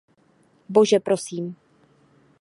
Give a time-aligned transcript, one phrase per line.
[0.69, 1.55] Bože prosím.